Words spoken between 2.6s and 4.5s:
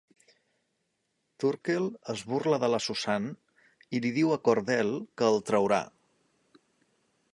de la Susan, i li diu a